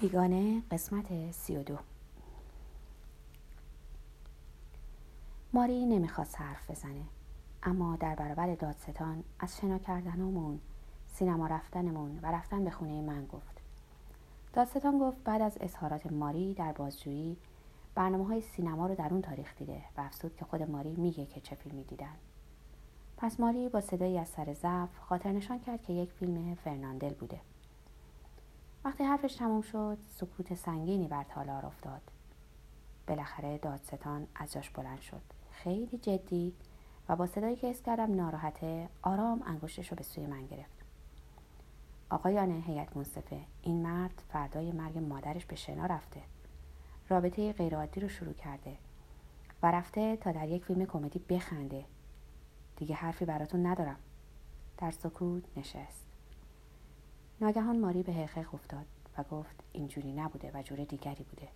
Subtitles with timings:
[0.00, 1.76] بیگانه قسمت سی و دو.
[5.52, 7.02] ماری نمی‌خواست حرف بزنه
[7.62, 10.60] اما در برابر دادستان از شنا کردنمون
[11.06, 13.60] سینما رفتنمون و رفتن به خونه من گفت.
[14.52, 17.36] دادستان گفت بعد از اظهارات ماری در بازجویی
[17.94, 21.40] برنامه های سینما رو در اون تاریخ دیده و افسود که خود ماری میگه که
[21.40, 22.14] چه فیلمی دیدن.
[23.16, 27.40] پس ماری با صدایی از سر ضعف خاطر نشان کرد که یک فیلم فرناندل بوده.
[28.84, 32.02] وقتی حرفش تموم شد سکوت سنگینی بر تالار افتاد.
[33.06, 35.22] بالاخره دادستان از جاش بلند شد.
[35.50, 36.54] خیلی جدی
[37.08, 40.78] و با صدایی که حس کردم ناراحته آرام انگشتش رو به سوی من گرفت.
[42.10, 46.20] آقایان هیئت منصفه این مرد فردای مرگ مادرش به شنا رفته.
[47.08, 48.76] رابطه غیرعادی رو شروع کرده
[49.62, 51.84] و رفته تا در یک فیلم کمدی بخنده.
[52.76, 53.98] دیگه حرفی براتون ندارم.
[54.78, 56.07] در سکوت نشست.
[57.40, 58.86] ناگهان ماری به حقیق افتاد
[59.18, 61.48] و گفت اینجوری نبوده و جور دیگری بوده.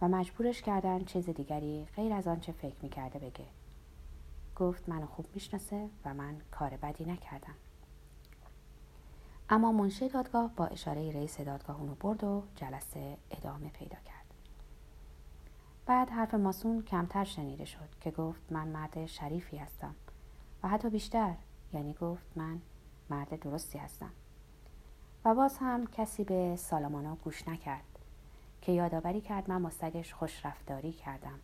[0.00, 3.46] و مجبورش کردن چیز دیگری غیر از آنچه فکر می‌کرده بگه.
[4.56, 7.54] گفت منو خوب می‌شناسه و من کار بدی نکردم.
[9.48, 14.34] اما منشی دادگاه با اشاره رئیس دادگاه اونو برد و جلسه ادامه پیدا کرد.
[15.86, 19.94] بعد حرف ماسون کمتر شنیده شد که گفت من مرد شریفی هستم
[20.62, 21.34] و حتی بیشتر
[21.72, 22.60] یعنی گفت من
[23.10, 24.10] مرد درستی هستم.
[25.24, 27.98] و باز هم کسی به سالامانا گوش نکرد
[28.62, 31.38] که یادآوری کرد من سگش خوش رفتاری کردم.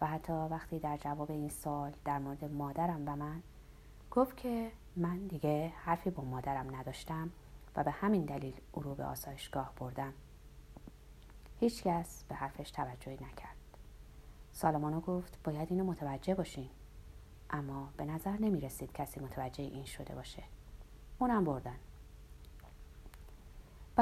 [0.00, 3.42] و حتی وقتی در جواب این سال در مورد مادرم و من
[4.10, 7.30] گفت که من دیگه حرفی با مادرم نداشتم
[7.76, 10.12] و به همین دلیل او رو به آسایشگاه بردم.
[11.60, 13.56] هیچکس به حرفش توجهی نکرد.
[14.52, 16.68] سالامانو گفت باید اینو متوجه باشین.
[17.50, 20.42] اما به نظر نمی رسید کسی متوجه این شده باشه.
[21.18, 21.76] اونم بردن.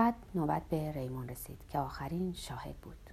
[0.00, 3.10] بعد نوبت به ریمون رسید که آخرین شاهد بود.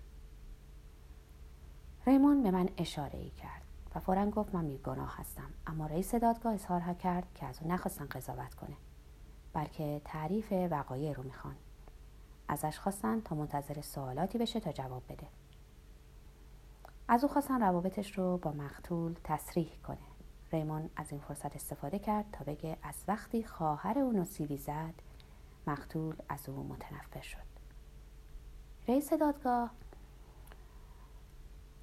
[2.05, 3.61] ریمون به من اشاره ای کرد
[3.95, 8.06] و فورا گفت من بیگناه هستم اما رئیس دادگاه اظهار کرد که از او نخواستن
[8.06, 8.75] قضاوت کنه
[9.53, 11.56] بلکه تعریف وقایع رو می‌خوان.
[12.47, 15.28] ازش خواستن تا منتظر سوالاتی بشه تا جواب بده.
[17.07, 20.07] از او خواستن روابطش رو با مقتول تصریح کنه.
[20.51, 25.06] ریمون از این فرصت استفاده کرد تا بگه از وقتی خواهر اونو سیلی زد
[25.67, 27.47] مقتول از او متنفر شد.
[28.88, 29.72] رئیس دادگاه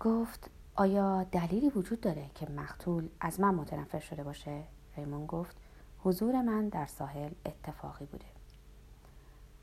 [0.00, 4.62] گفت آیا دلیلی وجود داره که مقتول از من متنفر شده باشه؟
[4.96, 5.56] ریمون گفت
[5.98, 8.26] حضور من در ساحل اتفاقی بوده.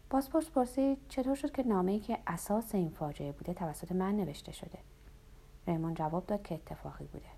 [0.10, 4.80] بازپرس پرسید چطور شد که نامه‌ای که اساس این فاجعه بوده توسط من نوشته شده؟
[5.68, 7.30] ریمون جواب داد که اتفاقی بوده.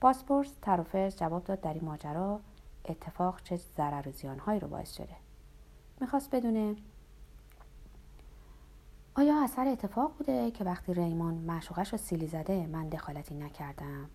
[0.00, 2.40] بازپرس تروفرز جواب داد در این ماجرا
[2.84, 5.23] اتفاق چه ضرر و زیانهایی رو باعث شده.
[6.04, 6.76] می‌خواست بدونه
[9.14, 14.10] آیا اثر اتفاق بوده که وقتی ریمون معشوقش رو سیلی زده من دخالتی نکردم؟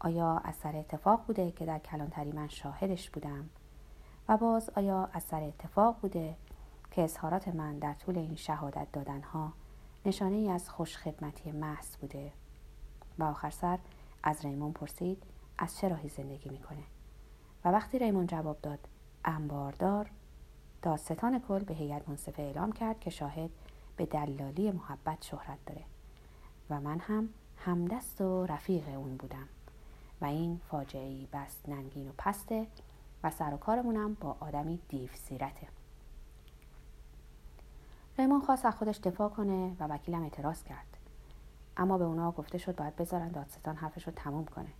[0.00, 3.48] آیا اثر اتفاق بوده که در کلانتری من شاهدش بودم؟
[4.28, 6.36] و باز آیا اثر اتفاق بوده
[6.90, 9.52] که اظهارات من در طول این شهادت دادنها
[10.06, 12.32] نشانه ای از خوشخدمتی محض بوده؟
[13.18, 13.78] و آخر سر
[14.22, 15.22] از ریمون پرسید
[15.58, 16.82] از چه راهی زندگی می‌کنه؟
[17.64, 18.88] و وقتی ریمون جواب داد
[19.24, 20.10] انباردار
[20.82, 23.50] داستان کل به هیئت منصفه اعلام کرد که شاهد
[23.96, 25.82] به دلالی محبت شهرت داره
[26.70, 29.48] و من هم همدست و رفیق اون بودم
[30.20, 32.66] و این فاجعه بس ننگین و پسته
[33.24, 35.68] و سر و کارمونم با آدمی دیو سیرته.
[38.18, 40.96] ریمون خواست از خودش دفاع کنه و وکیلم اعتراض کرد.
[41.76, 44.72] اما به اونا گفته شد باید بذارن دادستان حرفش رو تموم کنه.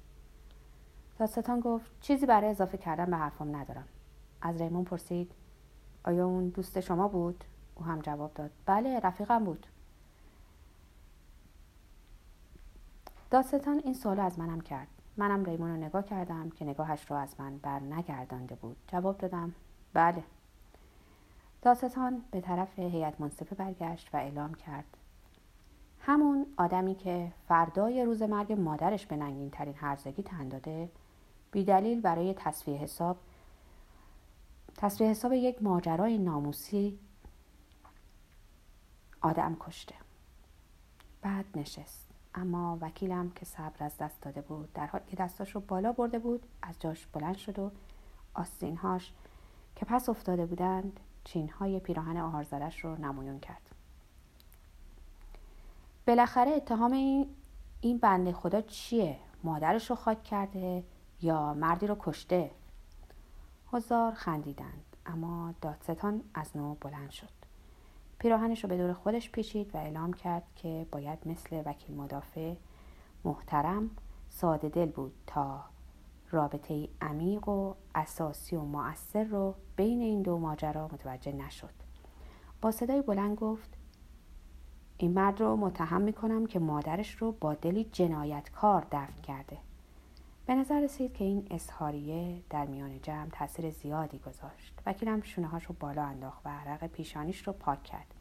[1.18, 3.88] دادستان گفت چیزی برای اضافه کردن به حرفم ندارم.
[4.42, 5.32] از ریمون پرسید
[6.06, 7.44] آیا اون دوست شما بود؟
[7.74, 8.50] او هم جواب داد.
[8.66, 9.66] بله رفیقم بود.
[13.30, 14.88] داستان این سوال از منم کرد.
[15.16, 18.76] منم ریمون رو نگاه کردم که نگاهش رو از من بر نگردانده بود.
[18.88, 19.54] جواب دادم
[19.92, 20.22] بله.
[21.62, 24.96] داستان به طرف هیئت منصفه برگشت و اعلام کرد.
[26.00, 30.88] همون آدمی که فردای روز مرگ مادرش به ننگین ترین هرزگی تن داده
[31.52, 33.16] بیدلیل برای تصفیه حساب
[34.76, 36.98] تصفیه حساب یک ماجرای ناموسی
[39.20, 39.94] آدم کشته
[41.22, 45.60] بعد نشست اما وکیلم که صبر از دست داده بود در حالی که دستاش رو
[45.60, 47.70] بالا برده بود از جاش بلند شد و
[48.34, 49.12] آستینهاش
[49.76, 53.70] که پس افتاده بودند چینهای پیراهن آهارزدش رو نمایان کرد
[56.06, 57.26] بالاخره اتهام این,
[57.80, 60.84] این بنده خدا چیه؟ مادرش رو خاک کرده
[61.22, 62.50] یا مردی رو کشته؟
[63.76, 67.28] هزار خندیدند اما دادستان از نو بلند شد.
[68.18, 72.54] پیراهنش رو به دور خودش پیچید و اعلام کرد که باید مثل وکیل مدافع
[73.24, 73.90] محترم
[74.28, 75.64] ساده دل بود تا
[76.30, 81.74] رابطه عمیق و اساسی و مؤثر رو بین این دو ماجرا متوجه نشد.
[82.62, 83.70] با صدای بلند گفت
[84.98, 89.58] این مرد رو متهم می‌کنم که مادرش رو با دلی جنایتکار دفن کرده.
[90.46, 94.74] به نظر رسید که این اظهاریه در میان جمع تاثیر زیادی گذاشت.
[94.86, 98.14] وکیلم شونه هاش رو بالا انداخت و عرق پیشانیش رو پاک کرد.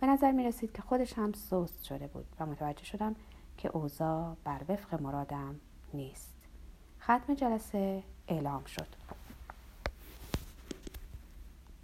[0.00, 3.16] به نظر می رسید که خودش هم سوست شده بود و متوجه شدم
[3.56, 5.60] که اوضاع بر وفق مرادم
[5.94, 6.34] نیست.
[7.00, 8.88] ختم جلسه اعلام شد.